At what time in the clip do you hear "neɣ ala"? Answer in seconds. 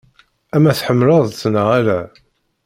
1.53-1.99